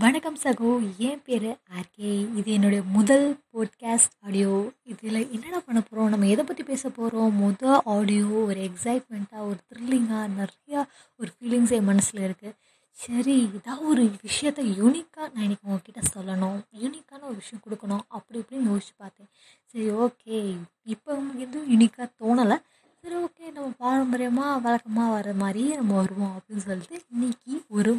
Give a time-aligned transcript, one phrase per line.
[0.00, 1.46] வணக்கம் சகோ என் பேர்
[1.76, 2.10] ஆர்கே.
[2.38, 4.52] இது என்னுடைய முதல் போட்காஸ்ட் ஆடியோ
[4.82, 10.30] இதில் என்னடா பண்ண போகிறோம் நம்ம எதை பற்றி பேச போகிறோம் முதல் ஆடியோ ஒரு எக்ஸைட்மெண்ட்டாக ஒரு த்ரில்லிங்காக
[10.38, 10.80] நிறையா
[11.20, 12.56] ஒரு ஃபீலிங்ஸ் என் மனசில் இருக்குது
[12.96, 16.58] சரி ஏதாவது ஒரு விஷயத்த யூனிக்காக நான் இன்றைக்கி உங்ககிட்ட சொல்லணும்.
[16.82, 18.04] யூனிக்கான ஒரு விஷயம் கொடுக்கணும்.
[18.08, 19.30] அப்படி இப்படின்னு யோசிச்சு பார்த்தேன்.
[19.66, 20.38] சரி ஓகே
[20.84, 22.58] இப்போ எதுவும் யூனிக்காக தோணலை?
[23.04, 27.92] சரி ஓகே நம்ம பாரம்பரியமாக வழக்கமாக வர மாதிரியே நம்ம வருவோம் அப்படின்னு சொல்லிட்டு இன்றைக்கி ஒரு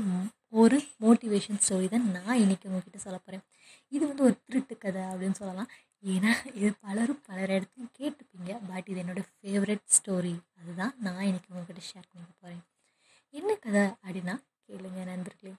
[0.63, 3.43] ஒரு மோட்டிவேஷன் ஸ்டோரி தான் நான் இன்றைக்கி உங்ககிட்ட சொல்ல போகிறேன்
[3.91, 5.69] இது வந்து ஒரு திருட்டு கதை அப்படின்னு சொல்லலாம்.
[6.13, 11.83] ஏன்னா இது பலரும் பலர் இடத்துலையும் கேட்டுப்பீங்க பட் இது என்னோடய ஃபேவரட் ஸ்டோரி அதுதான் நான் இன்றைக்கி உங்ககிட்ட
[11.91, 12.63] ஷேர் பண்ண போகிறேன்
[13.33, 14.35] என்ன கதை அப்படின்னா
[14.67, 15.53] கேளுங்க நண்பர்களே.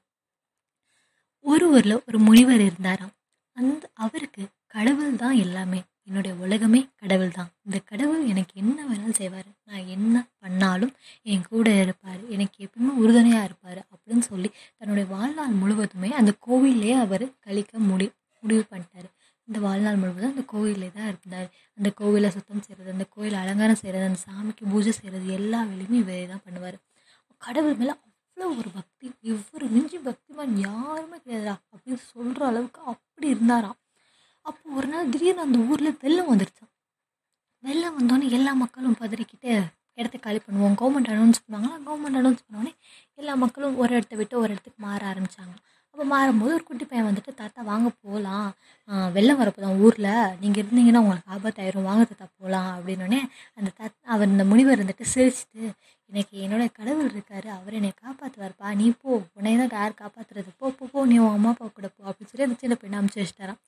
[1.45, 3.15] ஒரு ஊரில் ஒரு முனிவர் இருந்தாராம்.
[3.57, 4.45] அந்த அவருக்கு
[4.75, 5.81] கடவுள் தான் எல்லாமே.
[6.09, 7.51] என்னுடைய உலகமே கடவுள் தான்.
[7.67, 9.49] இந்த கடவுள் எனக்கு என்ன வேணாலும் செய்வார்.
[9.69, 10.93] நான் என்ன பண்ணாலும்
[11.33, 12.23] என் கூட இருப்பார்.
[12.35, 13.81] எனக்கு எப்பவுமே உறுதுணையாக இருப்பார்.
[14.15, 18.07] அப்படின்னு சொல்லி தன்னுடைய வாழ்நாள் முழுவதுமே அந்த கோவிலே அவர் கழிக்க முடி
[18.43, 19.09] முடிவு பண்ணிட்டார்.
[19.49, 21.49] இந்த வாழ்நாள் முழுவதும் அந்த கோவிலே தான் இருந்தார்.
[21.79, 26.25] அந்த கோவிலை சுத்தம் செய்கிறது அந்த கோயில் அலங்காரம் செய்கிறது அந்த சாமிக்கு பூஜை செய்கிறது எல்லா வேலையுமே இவரே
[26.33, 26.77] தான் பண்ணுவார்.
[27.43, 29.07] கடவுள் மேலே அவ்வளோ ஒரு பக்தி.
[29.33, 33.79] இவ்வொரு மிஞ்சி பக்திமான் யாருமே கிடையாதுடா அப்படின்னு சொல்கிற அளவுக்கு அப்படி இருந்தாராம்
[34.47, 36.73] அப்போ ஒரு நாள் திடீர்னு அந்த ஊரில் வெள்ளம் வந்துருச்சான்
[37.65, 39.53] வெள்ளம் வந்தோடனே எல்லா மக்களும் பதறிக்கிட்டு
[39.99, 40.77] இடத்த காலி பண்ணுவோம்.
[40.81, 41.77] கவர்மெண்ட் அனௌன்ஸ் பண்ணுவாங்களா?
[41.87, 42.73] கவர்மெண்ட் அனௌன்ஸ் பண்ணோடனே
[43.21, 45.55] எல்லா மக்களும் ஒரு இடத்த விட்டு ஒரு இடத்துக்கு மாற ஆரம்பித்தாங்க
[45.97, 48.49] அப்போ மாறும்போது ஒரு குட்டி பையன் வந்துட்டு தாத்தா வாங்க போகலாம்
[49.17, 50.09] வெள்ளம் வரப்போ தான் ஊரில்.
[50.41, 51.87] நீங்கள் இருந்தீங்கன்னா உங்களுக்கு ஆபத்தாயிரும்.
[51.91, 53.21] வாங்க தாத்தா போகலாம் அப்படின்னோடனே
[53.59, 55.63] அந்த தாத் அவர் இந்த முனிவர் இருந்துட்டு சிரிச்சிட்டு
[56.11, 57.49] எனக்கு என்னோட கடவுள் இருக்காரு.
[57.59, 59.13] அவர் என்னை காப்பாற்றுவார்ப்பா நீ போ.
[59.39, 61.05] உன்னை தான் யார் காப்பாற்றுறது போ போ போ.
[61.13, 62.03] நீ உன் அம்மா அப்பா கூட போ.
[62.09, 63.61] அப்படின்னு சொல்லி அந்த சின்ன பையனை அமுச்சு வச்சுட்டாரான்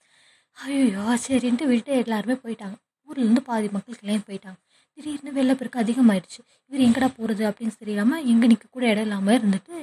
[0.59, 2.77] ஐயோ சரின்ட்டு விட்டு எல்லாருமே போயிட்டாங்க.
[3.09, 4.59] ஊர்லேருந்து பாதி மக்கள் கிளம்பி போயிட்டாங்க.
[4.97, 6.41] திடீர்னு வெள்ளப்பெருக்கு அதிகமாயிடுச்சு.
[6.69, 9.77] இவர் எங்கடா போகிறது அப்படின்னு தெரியாமல் எங்கே நிற்க கூட இடம் இல்லாமல் இருந்துட்டு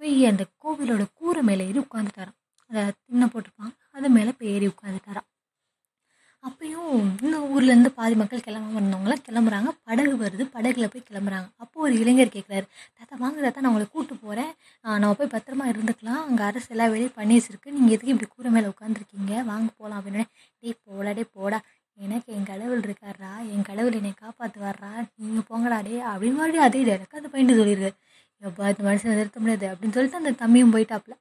[0.00, 2.38] போய் அந்த கோவிலோட கூரை மேலே ஏறி உட்காந்துட்டாராம்
[2.70, 3.74] அதை தின்ன போட்டிருப்பாங்க.
[3.96, 5.28] அது மேலே போய் ஏறி உட்காந்துட்டாராம்
[6.48, 9.70] அப்பயும் இன்னும் ஊர்லேருந்து பாதி மக்கள் கிளம்ப வந்தவங்களாம் கிளம்புறாங்க.
[9.86, 10.44] படகு வருது.
[10.54, 11.48] படகுல போய் கிளம்புறாங்க.
[11.62, 12.66] அப்போ ஒரு இளைஞர் கேட்குறாரு
[12.98, 14.52] தாத்தா வாங்க தாத்தா நான் உங்களை கூப்பிட்டு போகிறேன்
[15.02, 16.22] நம்ம போய் பத்திரமா இருந்துக்கலாம்.
[16.28, 17.74] அங்கே அரசு எல்லா வேலையும் பண்ணி வச்சிருக்கு.
[17.78, 20.24] நீங்கள் எதுக்கு இப்படி கூரை மேலே உட்காந்துருக்கீங்க வாங்க போகலாம் அப்படின்னு.
[20.62, 21.60] டேய் போடா டே போடா.
[21.98, 24.90] எனக்கு என் கடவுள் இருக்காரா என் கடவுள் என்னை காப்பாற்றுவாரா
[25.22, 27.90] நீங்கள் போங்கடா டே அப்படின்னு மறுபடியும் அதே எனக்கு அந்த பையன்ட்டு சொல்லிடுது
[28.42, 31.14] எப்பா அந்த மனுஷன் நிறுத்த முடியாது அப்படின்னு சொல்லிட்டு அந்த தம்பியும் போயிட்டாப்புல.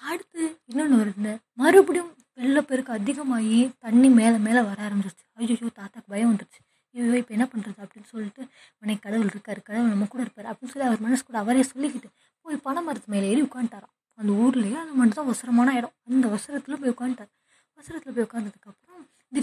[0.00, 1.32] அடுத்து இன்னொன்று வருது
[1.62, 5.24] மறுபடியும் வெள்ளப்பெருக்கு அதிகமாகி தண்ணி மேலே மேலே வர ஆரம்பிச்சிருச்சு.
[5.38, 6.60] ஐயோ தாத்தாக்கு பயம் வந்துருச்சு.
[6.94, 8.42] ஐயோ இப்போ என்ன பண்ணுறது அப்படின்னு சொல்லிட்டு
[8.82, 12.08] உனக்கு கடவுள் இருக்கார் கடவுள் நம்ம கூட இருப்பார் அப்படின்னு சொல்லி அவர் மனசு கூட அவரே சொல்லிக்கிட்டு
[12.46, 15.94] போய் பனை மரத்து மேலே ஏறி உட்காந்துட்டாராம் அந்த ஊர்லேயே அது மட்டும் தான் அவசரமான இடம்.
[16.10, 17.32] அந்த அவசரத்தில் போய் உட்காந்துட்டார்
[17.78, 18.79] அவசரத்தில் போய் உட்காந்ததுக்கப்புறம்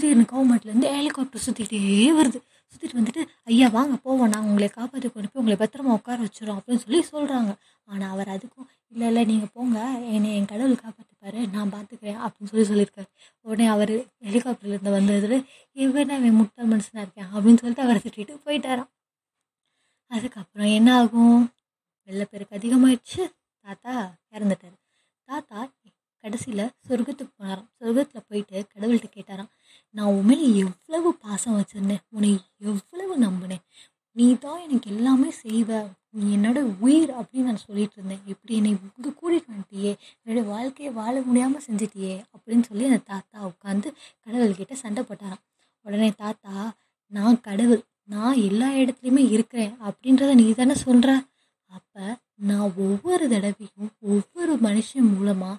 [0.00, 2.38] திடீர்னு கவர்மெண்ட்லேருந்து ஹெலிகாப்டர் சுற்றிக்கிட்டே வருது.
[2.72, 4.30] சுற்றிட்டு வந்துட்டு ஐயா வாங்க போவோம்.
[4.32, 7.52] நாங்கள் உங்களை காப்பாற்றி கொண்டு போய் உங்களை பத்திரமா உட்கார வச்சுரும் அப்படின்னு சொல்லி சொல்கிறாங்க
[7.90, 9.78] ஆனால் அவர் அதுக்கும் இல்லை இல்லை நீங்கள் போங்க.
[10.16, 13.08] என்னை என் கடவுள் காப்பாற்றிப்பாரு நான் பார்த்துக்கிறேன் அப்படின்னு சொல்லி சொல்லியிருக்காரு.
[13.46, 13.94] உடனே அவர்
[14.26, 15.38] ஹெலிகாப்டர்லேருந்து வந்ததில்
[15.84, 18.90] இவன் அவன் முட்டாள் மனுஷனாக இருக்கேன் அப்படின்னு சொல்லிட்டு அவரை திட்டிட்டு போயிட்டாராம்.
[20.10, 21.42] அதுக்கப்புறம் என்ன ஆகும்?
[22.08, 23.22] வெள்ளப்பெருக்கு அதிகமாயிடுச்சு.
[23.66, 23.94] தாத்தா
[24.36, 24.76] இறந்துட்டார்.
[25.28, 25.58] தாத்தா
[26.24, 27.68] கடைசியில் சொர்க்கத்துக்கு போனாராம்.
[27.80, 29.50] சொர்க்கத்தில் போயிட்டு கடவுள்கிட்ட கேட்டாராம்
[29.94, 32.02] நான் உன் மேலே எவ்வளவு பாசம் வச்சுருந்தேன்.
[32.10, 32.30] உன்னை
[32.70, 33.64] எவ்வளவு நம்பினேன்.
[34.16, 35.70] நீ தான் எனக்கு எல்லாமே செய்வ.
[36.10, 38.22] நீ என்னோட உயிர் அப்படின்னு நான் சொல்லிட்டு இருந்தேன்.
[38.26, 39.92] இப்படி என்னை இங்கே கூட்டிகிட்டு வந்துட்டியே.
[40.26, 43.88] என்னோடய வாழ்க்கையை வாழ முடியாமல் செஞ்சிட்டியே அப்படின்னு சொல்லி அந்த தாத்தா உட்காந்து
[44.26, 45.42] கடவுள்கிட்ட சண்டை போட்டாராம்.
[45.86, 46.54] உடனே தாத்தா
[47.12, 47.82] நான் கடவுள்.
[48.04, 49.72] நான் எல்லா இடத்துலையுமே இருக்கிறேன்.
[49.86, 51.10] அப்படின்றத நீ தானே சொல்கிற
[51.70, 52.04] அப்போ
[52.40, 55.56] நான் ஒவ்வொரு தடவையும் ஒவ்வொரு மனுஷன் மூலமாக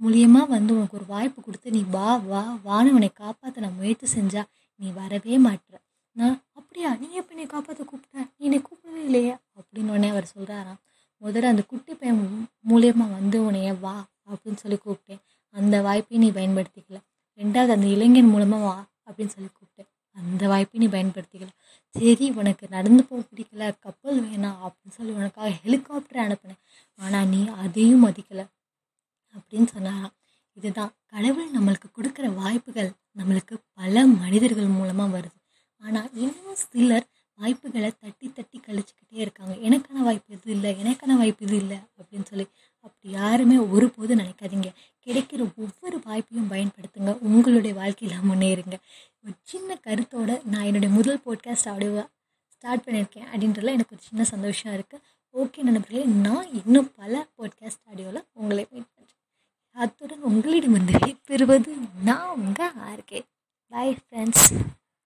[0.00, 4.42] மூலியமாக வந்து உனக்கு ஒரு வாய்ப்பு கொடுத்து நீ வா வா வான்னு உன்னை காப்பாற்ற நான் முயற்சி செஞ்சா
[4.80, 5.74] நீ வரவே மாட்டுற
[6.16, 6.90] நான் அப்படியா?
[7.00, 8.16] நீ எப்போ என்னை காப்பாற்ற கூப்பிட்ட?
[8.36, 9.32] நீ என்னை கூப்பிடவே இல்லையே?
[9.56, 10.80] அப்படின்னு உடனே அவர் சொல்கிறாராம்
[11.22, 12.20] முதல்ல அந்த குட்டி பையன்
[12.70, 13.94] மூலியமாக வந்து உன்னைய வா
[14.30, 15.20] அப்படின்னு சொல்லி கூப்பிட்டேன்.
[15.54, 16.98] அந்த வாய்ப்பையும் நீ பயன்படுத்திக்கல.
[17.40, 19.88] ரெண்டாவது அந்த இளைஞன் மூலமாக வா அப்படின்னு சொல்லி கூப்பிட்டேன்.
[20.16, 21.52] அந்த வாய்ப்பையும் நீ பயன்படுத்திக்கல.
[21.94, 26.60] சரி உனக்கு நடந்து போக பிடிக்கல கப்பல் வேணாம் அப்படின்னு சொல்லி உனக்காக ஹெலிகாப்டர் அனுப்பினேன்.
[27.00, 28.44] ஆனால் நீ அதையும் மதிக்கலை.
[29.34, 30.14] அப்படின்னு சொன்னாராம்.
[30.56, 32.90] இதுதான் கடவுள் நம்மளுக்கு கொடுக்குற வாய்ப்புகள்.
[33.18, 35.38] நம்மளுக்கு பல மனிதர்கள் மூலமாக வருது.
[35.80, 37.06] ஆனால் இன்னும் சிலர்
[37.38, 39.54] வாய்ப்புகளை தட்டி தட்டி கழிச்சுக்கிட்டே இருக்காங்க.
[39.68, 42.46] எனக்கான வாய்ப்பு இது இல்லை எனக்கான வாய்ப்பு இது இல்லை அப்படின்னு சொல்லி
[42.84, 44.70] அப்படி யாருமே ஒருபோதும் நினைக்காதீங்க.
[45.06, 47.12] கிடைக்கிற ஒவ்வொரு வாய்ப்பையும் பயன்படுத்துங்க.
[47.20, 48.78] உங்களுடைய வாழ்க்கையில் முன்னேறுங்க.
[49.24, 52.04] ஒரு சின்ன கருத்தோட நான் என்னுடைய முதல் போட்காஸ்ட் ஆடியோ
[52.56, 55.02] ஸ்டார்ட் பண்ணியிருக்கேன் அப்படின்றதுல எனக்கு ஒரு சின்ன சந்தோஷம் இருக்குது
[55.34, 58.93] ஓகே நண்பர்களே நான் இன்னும் பல போட்காஸ்ட் ஆடியோவில் உங்களை மீட்
[59.76, 61.72] அத்துடன் உங்களிடமிருந்து பெறுவது
[62.04, 63.20] நான் உங்கள் ஆர்கே
[63.72, 64.46] பாய் ஃப்ரெண்ட்ஸ்